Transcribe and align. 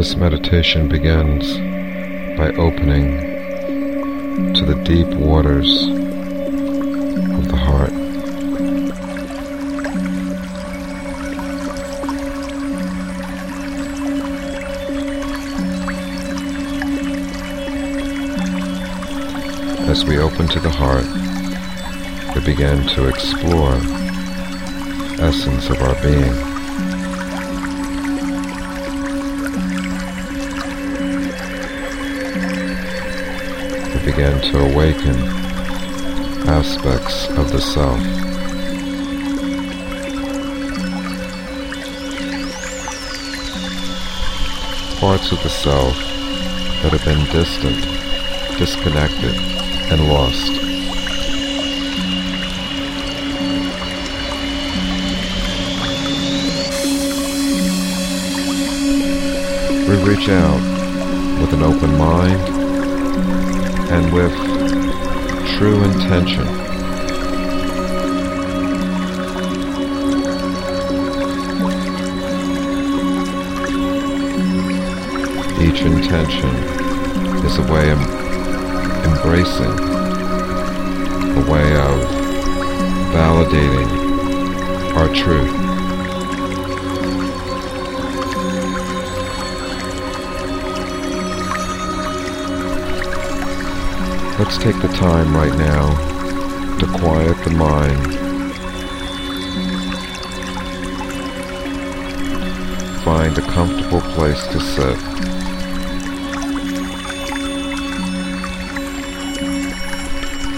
This 0.00 0.16
meditation 0.16 0.88
begins 0.88 1.58
by 2.38 2.52
opening 2.52 3.20
to 4.54 4.64
the 4.64 4.74
deep 4.82 5.08
waters 5.08 5.68
of 7.36 7.48
the 7.48 7.56
heart. 7.58 7.92
As 19.90 20.06
we 20.06 20.18
open 20.18 20.48
to 20.48 20.60
the 20.60 20.70
heart, 20.70 21.04
we 22.34 22.40
begin 22.46 22.86
to 22.94 23.06
explore 23.06 23.74
essence 25.22 25.68
of 25.68 25.82
our 25.82 25.94
being. 26.00 26.49
Began 34.10 34.40
to 34.40 34.58
awaken 34.58 35.16
aspects 36.48 37.28
of 37.30 37.52
the 37.52 37.60
self. 37.60 38.00
Parts 44.98 45.30
of 45.30 45.40
the 45.44 45.48
self 45.48 45.94
that 46.82 46.90
have 46.90 47.04
been 47.04 47.24
distant, 47.26 47.76
disconnected, 48.58 49.36
and 49.92 50.08
lost. 50.08 50.50
We 59.88 59.96
reach 60.02 60.28
out 60.28 60.60
with 61.40 61.52
an 61.52 61.62
open 61.62 61.96
mind 61.96 62.59
and 63.92 64.12
with 64.12 64.32
true 65.58 65.82
intention. 65.82 66.46
Each 75.60 75.82
intention 75.82 76.54
is 77.44 77.58
a 77.58 77.62
way 77.72 77.90
of 77.90 78.00
embracing, 79.06 79.72
a 81.36 81.50
way 81.50 81.76
of 81.76 82.00
validating 83.12 83.88
our 84.94 85.08
truth. 85.12 85.79
Let's 94.40 94.56
take 94.56 94.80
the 94.80 94.88
time 94.88 95.36
right 95.36 95.54
now 95.58 95.90
to 96.78 96.86
quiet 96.98 97.36
the 97.44 97.50
mind. 97.50 98.14
Find 103.04 103.36
a 103.36 103.42
comfortable 103.42 104.00
place 104.00 104.46
to 104.46 104.58
sit. 104.58 104.96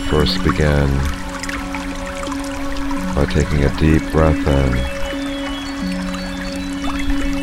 First 0.09 0.45
begin 0.45 0.89
by 3.17 3.27
taking 3.33 3.65
a 3.65 3.77
deep 3.81 4.13
breath 4.13 4.47
in, 4.47 4.73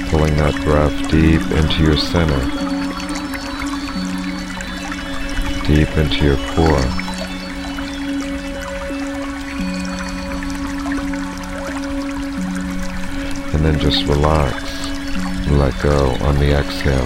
pulling 0.10 0.38
that 0.38 0.56
breath 0.64 1.12
deep 1.12 1.42
into 1.52 1.84
your 1.84 1.98
center. 1.98 2.59
Deep 5.70 5.98
into 5.98 6.26
your 6.26 6.36
core. 6.36 6.84
And 13.54 13.64
then 13.64 13.78
just 13.78 14.04
relax 14.08 14.88
and 15.46 15.60
let 15.60 15.80
go 15.84 16.18
on 16.26 16.40
the 16.40 16.54
exhale. 16.58 17.06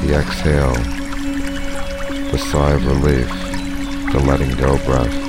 The 0.00 0.14
exhale, 0.14 0.72
the 2.30 2.38
sigh 2.38 2.72
of 2.72 2.86
relief, 2.86 3.28
the 4.12 4.24
letting 4.26 4.56
go 4.56 4.78
breath. 4.86 5.27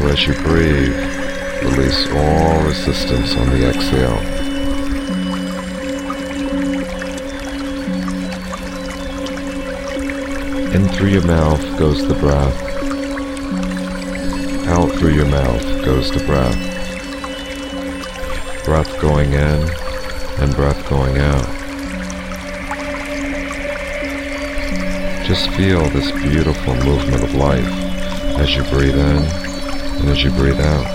So 0.00 0.06
as 0.06 0.26
you 0.26 0.32
breathe, 0.32 0.96
release 1.62 2.08
all 2.08 2.62
resistance 2.64 3.36
on 3.36 3.50
the 3.50 3.68
exhale. 3.68 4.16
In 10.74 10.88
through 10.88 11.08
your 11.08 11.26
mouth 11.26 11.60
goes 11.78 12.08
the 12.08 12.14
breath. 12.14 12.62
Out 14.68 14.90
through 14.92 15.12
your 15.12 15.28
mouth 15.28 15.62
goes 15.84 16.10
the 16.10 16.24
breath. 16.24 16.56
Breath 18.64 18.98
going 19.02 19.34
in 19.34 19.68
and 20.40 20.56
breath 20.56 20.88
going 20.88 21.18
out. 21.18 21.44
Just 25.26 25.50
feel 25.50 25.84
this 25.90 26.10
beautiful 26.12 26.74
movement 26.76 27.22
of 27.22 27.34
life 27.34 27.68
as 28.40 28.56
you 28.56 28.62
breathe 28.70 28.96
in 28.96 29.49
and 30.00 30.08
as 30.08 30.24
you 30.24 30.30
breathe 30.30 30.60
out. 30.60 30.86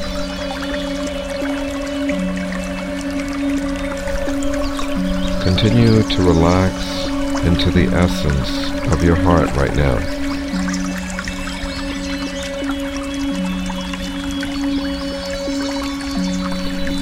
Continue 5.44 6.02
to 6.02 6.24
relax 6.24 7.06
into 7.46 7.70
the 7.70 7.86
essence 7.96 8.72
of 8.92 9.04
your 9.04 9.16
heart 9.16 9.56
right 9.56 9.76
now. 9.76 9.98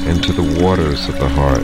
Into 0.09 0.33
the 0.33 0.61
waters 0.61 1.07
of 1.07 1.17
the 1.19 1.29
heart. 1.29 1.63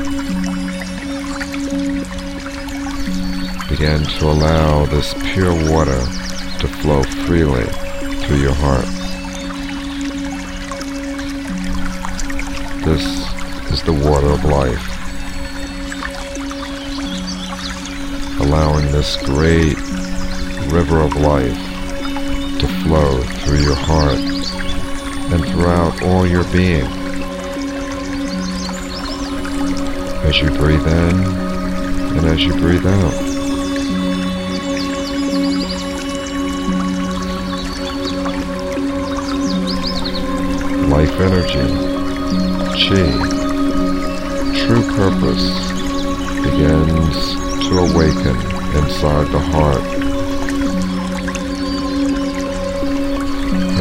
Begin 3.70 4.04
to 4.04 4.26
allow 4.26 4.86
this 4.86 5.14
pure 5.34 5.54
water 5.70 6.00
to 6.60 6.68
flow 6.82 7.04
freely 7.04 7.66
through 8.24 8.38
your 8.38 8.54
heart. 8.54 8.99
This 12.85 13.03
is 13.72 13.84
the 13.84 13.91
water 13.91 14.28
of 14.28 14.46
life. 14.46 14.85
Allowing 18.40 18.91
this 18.91 19.17
great 19.26 19.78
river 20.72 21.02
of 21.02 21.16
life 21.17 21.58
to 22.59 22.67
flow 22.84 23.22
through 23.22 23.59
your 23.59 23.76
heart 23.76 24.20
and 25.34 25.46
throughout 25.46 26.02
all 26.03 26.26
your 26.26 26.46
being. 26.52 26.87
As 30.23 30.40
you 30.40 30.49
breathe 30.52 30.87
in 30.87 31.25
and 32.17 32.25
as 32.28 32.43
you 32.43 32.53
breathe 32.53 32.85
out. 32.87 33.29
life 40.90 41.20
energy 41.22 41.89
chi, 42.79 42.96
true 44.55 44.84
purpose 44.96 45.47
begins 46.43 47.17
to 47.67 47.78
awaken 47.78 48.37
inside 48.78 49.28
the 49.28 49.40
heart. 49.52 49.84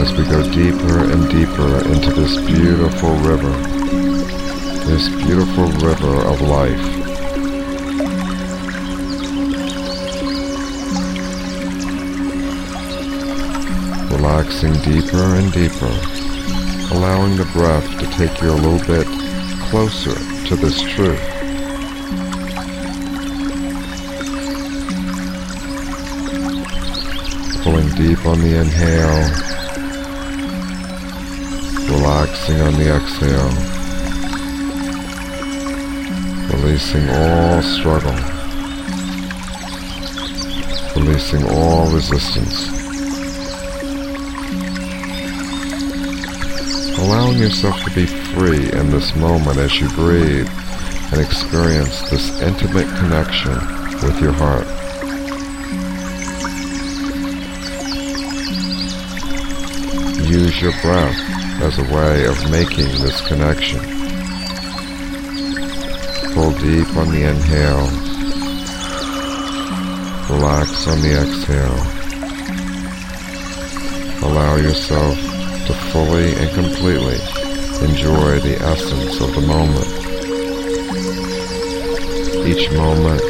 As 0.01 0.13
we 0.15 0.25
go 0.25 0.43
deeper 0.51 1.13
and 1.13 1.31
deeper 1.31 1.79
into 1.89 2.13
this 2.13 2.37
beautiful 2.45 3.15
river, 3.19 3.53
this 4.87 5.09
beautiful 5.25 5.69
river 5.87 6.27
of 6.27 6.41
life. 6.41 6.87
Relaxing 14.11 14.73
deeper 14.83 15.37
and 15.37 15.53
deeper 15.53 16.18
allowing 16.91 17.37
the 17.37 17.45
breath 17.53 17.89
to 17.99 18.07
take 18.17 18.41
you 18.41 18.51
a 18.51 18.53
little 18.53 18.85
bit 18.87 19.07
closer 19.69 20.15
to 20.47 20.57
this 20.57 20.81
truth. 20.81 21.21
Pulling 27.63 27.89
deep 27.97 28.25
on 28.27 28.41
the 28.41 28.61
inhale, 28.61 29.25
relaxing 31.91 32.61
on 32.61 32.75
the 32.75 32.95
exhale, 32.95 33.79
Releasing 36.51 37.09
all 37.11 37.63
struggle. 37.63 38.15
Releasing 40.97 41.45
all 41.51 41.91
resistance. 41.91 42.78
Allowing 46.99 47.39
yourself 47.39 47.83
to 47.85 47.95
be 47.95 48.07
free 48.07 48.71
in 48.73 48.91
this 48.91 49.15
moment 49.17 49.57
as 49.57 49.81
you 49.81 49.89
breathe 49.91 50.49
and 51.13 51.21
experience 51.21 52.11
this 52.11 52.41
intimate 52.43 52.89
connection 52.99 53.55
with 54.03 54.21
your 54.21 54.33
heart. 54.33 54.67
Use 60.29 60.61
your 60.61 60.73
breath 60.83 61.17
as 61.63 61.79
a 61.79 61.85
way 61.95 62.27
of 62.27 62.51
making 62.51 62.89
this 63.03 63.27
connection. 63.27 63.81
Pull 66.35 66.53
deep 66.59 66.89
on 66.97 67.11
the 67.11 67.23
inhale. 67.31 67.89
Relax 70.37 70.87
on 70.89 71.01
the 71.01 71.15
exhale. 71.23 71.99
Allow 74.29 74.57
yourself 74.57 75.38
to 75.69 75.75
fully 75.93 76.33
and 76.35 76.51
completely 76.55 77.17
enjoy 77.87 78.41
the 78.41 78.57
essence 78.59 79.21
of 79.21 79.35
the 79.35 79.41
moment. 79.43 79.87
Each 82.49 82.73
moment 82.73 83.21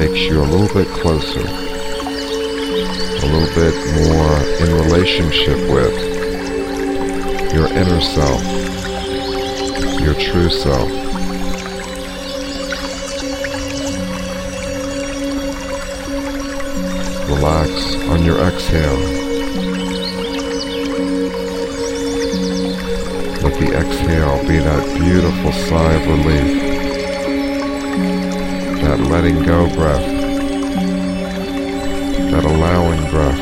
takes 0.00 0.20
you 0.20 0.40
a 0.40 0.48
little 0.48 0.72
bit 0.72 0.88
closer, 0.88 1.40
a 1.40 3.26
little 3.28 3.54
bit 3.54 3.74
more 4.08 4.38
in 4.62 4.72
relationship 4.72 5.58
with 5.70 5.92
your 7.52 7.66
inner 7.68 8.00
self, 8.00 8.42
your 10.00 10.14
true 10.14 10.48
self. 10.48 10.88
Relax 17.28 17.96
on 18.08 18.24
your 18.24 18.38
exhale. 18.38 19.21
Let 23.42 23.54
the 23.58 23.72
exhale 23.76 24.38
be 24.46 24.58
that 24.58 24.84
beautiful 24.98 25.52
sigh 25.52 25.94
of 25.94 26.06
relief 26.06 26.72
that 28.82 29.00
letting 29.00 29.42
go 29.42 29.68
breath, 29.74 30.06
that 32.30 32.44
allowing 32.44 33.10
breath. 33.10 33.38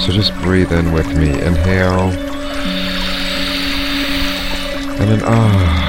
So 0.00 0.12
just 0.12 0.34
breathe 0.42 0.72
in 0.72 0.92
with 0.92 1.06
me. 1.16 1.30
Inhale. 1.30 2.10
And 4.98 5.08
then 5.10 5.22
ah. 5.24 5.86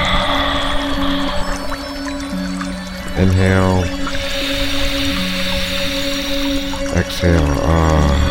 Inhale. 3.17 3.83
Exhale. 6.95 7.57
Ah. 7.63 8.30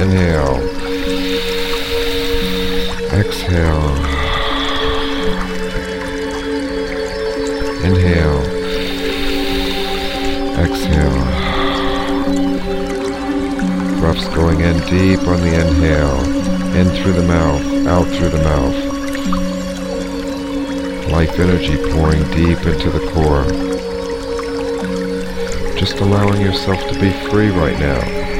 Inhale. 0.00 0.56
Exhale. 3.12 3.90
Inhale. 7.84 8.40
Exhale. 10.58 11.24
Breaths 14.00 14.28
going 14.34 14.60
in 14.60 14.78
deep 14.86 15.20
on 15.28 15.38
the 15.42 15.54
inhale. 15.60 16.20
In 16.74 16.88
through 17.02 17.12
the 17.12 17.26
mouth, 17.26 17.62
out 17.86 18.06
through 18.06 18.30
the 18.30 18.42
mouth. 18.42 18.76
Life 21.12 21.38
energy 21.38 21.76
pouring 21.92 22.24
deep 22.30 22.64
into 22.64 22.88
the 22.88 23.06
core. 23.12 23.44
Just 25.76 26.00
allowing 26.00 26.40
yourself 26.40 26.80
to 26.90 26.98
be 26.98 27.10
free 27.28 27.50
right 27.50 27.78
now. 27.78 28.39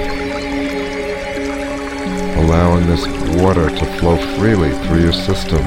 Allowing 2.51 2.89
this 2.89 3.07
water 3.41 3.71
to 3.71 3.85
flow 4.01 4.17
freely 4.37 4.73
through 4.85 5.03
your 5.03 5.13
system. 5.13 5.65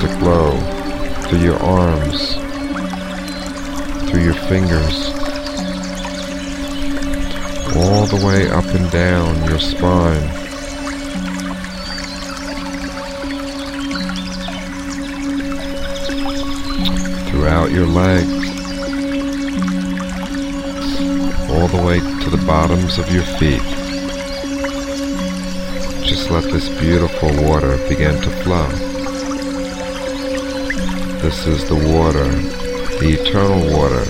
To 0.00 0.16
glow 0.18 0.58
through 1.28 1.38
your 1.38 1.56
arms, 1.62 2.34
through 4.10 4.24
your 4.24 4.34
fingers, 4.34 5.06
all 7.76 8.06
the 8.06 8.20
way 8.26 8.50
up 8.50 8.64
and 8.74 8.90
down 8.90 9.44
your 9.48 9.60
spine. 9.60 10.28
Throughout 17.30 17.70
your 17.70 17.86
legs, 17.86 18.32
all 21.52 21.68
the 21.68 21.86
way 21.86 22.00
to 22.24 22.30
the 22.30 22.44
bottoms 22.48 22.98
of 22.98 23.08
your 23.14 23.22
feet. 23.22 23.81
Just 26.04 26.30
let 26.30 26.42
this 26.44 26.68
beautiful 26.80 27.30
water 27.44 27.78
begin 27.88 28.20
to 28.22 28.30
flow. 28.42 28.66
This 31.20 31.46
is 31.46 31.68
the 31.68 31.76
water, 31.76 32.28
the 32.98 33.18
eternal 33.20 33.60
water, 33.72 34.04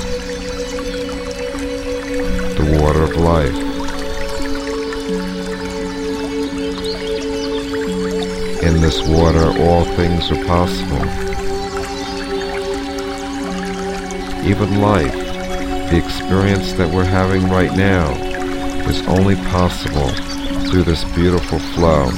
the 2.57 2.79
water 2.81 3.03
of 3.03 3.17
life. 3.17 3.55
In 8.63 8.81
this 8.81 9.07
water, 9.07 9.53
all 9.61 9.85
things 9.85 10.31
are 10.33 10.45
possible. 10.47 11.05
Even 14.49 14.81
life, 14.81 15.13
the 15.91 16.03
experience 16.03 16.73
that 16.73 16.91
we're 16.91 17.05
having 17.05 17.51
right 17.51 17.73
now, 17.77 18.13
is 18.89 19.07
only 19.07 19.37
possible 19.37 20.11
through 20.73 20.85
this 20.85 21.05
beautiful 21.15 21.59
flow. 21.59 22.11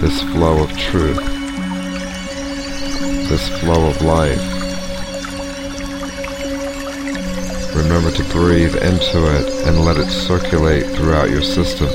this 0.00 0.20
flow 0.32 0.64
of 0.64 0.76
truth, 0.76 1.24
this 3.28 3.48
flow 3.60 3.88
of 3.88 4.02
life. 4.02 4.42
Remember 7.76 8.10
to 8.10 8.24
breathe 8.32 8.74
into 8.74 9.36
it 9.36 9.68
and 9.68 9.84
let 9.84 9.96
it 9.96 10.10
circulate 10.10 10.84
throughout 10.96 11.30
your 11.30 11.42
system. 11.42 11.86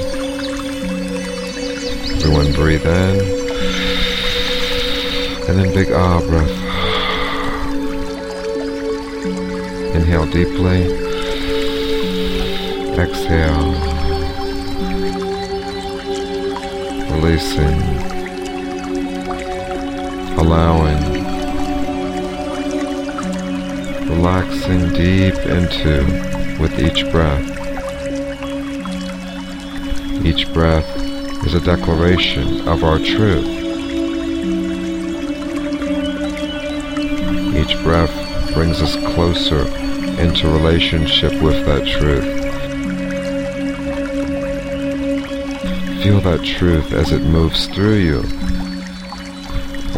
Everyone 2.16 2.54
breathe 2.54 2.86
in. 2.86 3.20
And 5.50 5.60
then 5.60 5.74
big 5.74 5.92
ah 5.92 6.22
breath. 6.22 6.67
Inhale 9.98 10.28
deeply. 10.28 10.82
Exhale. 12.98 13.98
releasing, 17.20 17.82
allowing, 20.38 21.02
relaxing 24.08 24.94
deep 24.94 25.36
into 25.36 26.58
with 26.60 26.80
each 26.80 27.10
breath. 27.12 27.44
Each 30.24 30.52
breath 30.54 30.88
is 31.46 31.56
a 31.56 31.60
declaration 31.60 32.68
of 32.68 32.84
our 32.84 33.00
truth. 33.00 33.48
Each 37.56 37.76
breath 37.84 38.54
brings 38.54 38.82
us 38.82 38.96
closer 39.14 39.87
into 40.20 40.50
relationship 40.50 41.34
with 41.42 41.66
that 41.66 41.86
truth. 41.88 42.26
Feel 46.04 46.22
that 46.22 46.44
truth 46.44 46.92
as 46.94 47.12
it 47.12 47.22
moves 47.24 47.68
through 47.68 47.98
you, 47.98 48.24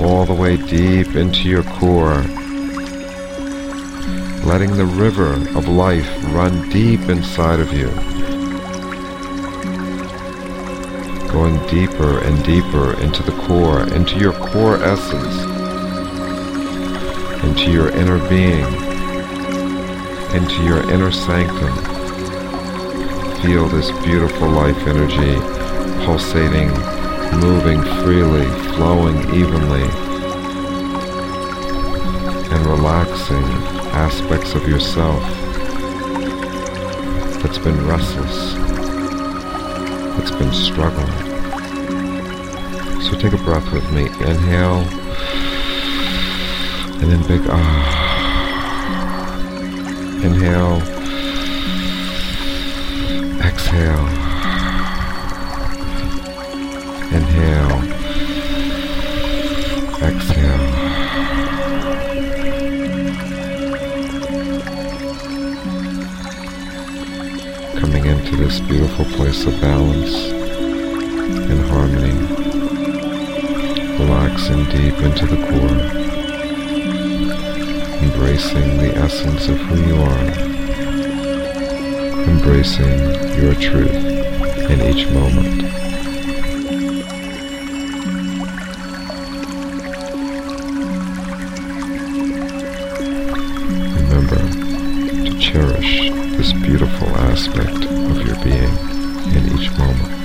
all 0.03 0.25
the 0.25 0.33
way 0.33 0.57
deep 0.57 1.15
into 1.15 1.47
your 1.47 1.63
core, 1.63 2.23
letting 4.45 4.75
the 4.75 4.85
river 4.85 5.33
of 5.57 5.67
life 5.67 6.09
run 6.33 6.69
deep 6.69 7.01
inside 7.01 7.59
of 7.59 7.71
you, 7.73 7.89
going 11.31 11.57
deeper 11.67 12.19
and 12.23 12.43
deeper 12.43 12.99
into 13.01 13.21
the 13.23 13.31
core, 13.43 13.83
into 13.93 14.17
your 14.17 14.33
core 14.33 14.77
essence, 14.83 15.43
into 17.43 17.71
your 17.71 17.89
inner 17.89 18.19
being, 18.27 18.88
into 20.33 20.63
your 20.63 20.89
inner 20.91 21.11
sanctum. 21.11 21.73
Feel 23.41 23.67
this 23.67 23.91
beautiful 24.03 24.49
life 24.49 24.77
energy 24.87 25.39
pulsating, 26.05 26.69
moving 27.39 27.81
freely, 28.03 28.45
flowing 28.75 29.17
evenly, 29.33 29.83
and 32.51 32.65
relaxing 32.65 33.43
aspects 33.93 34.55
of 34.55 34.67
yourself. 34.67 35.21
that's 37.41 37.57
been 37.57 37.87
restless, 37.87 38.53
that's 40.15 40.31
been 40.31 40.51
struggling. 40.51 41.29
So 43.01 43.17
take 43.17 43.33
a 43.33 43.43
breath 43.43 43.71
with 43.71 43.89
me. 43.91 44.07
Inhale, 44.07 44.83
and 47.01 47.09
then 47.09 47.25
big 47.27 47.41
ah. 47.49 48.08
Inhale, 50.21 50.81
exhale, 53.41 54.07
inhale, 57.09 57.79
exhale. 60.03 60.65
Coming 67.79 68.05
into 68.05 68.35
this 68.35 68.59
beautiful 68.59 69.05
place 69.05 69.45
of 69.45 69.61
balance 69.61 70.15
and 71.49 71.61
harmony, 71.69 72.13
relaxing 73.97 74.65
deep 74.65 74.97
into 74.99 75.25
the 75.27 75.37
core, 75.47 76.08
embracing 78.39 78.77
the 78.77 78.95
essence 78.95 79.49
of 79.49 79.57
who 79.57 79.75
you 79.85 80.01
are, 80.01 80.27
embracing 82.23 82.99
your 83.35 83.53
truth 83.55 83.93
in 84.69 84.81
each 84.81 85.09
moment. 85.09 85.63
Remember 93.99 94.39
to 95.25 95.37
cherish 95.37 96.09
this 96.37 96.53
beautiful 96.53 97.09
aspect 97.17 97.83
of 97.83 98.25
your 98.25 98.41
being 98.41 99.35
in 99.35 99.59
each 99.59 99.69
moment. 99.77 100.18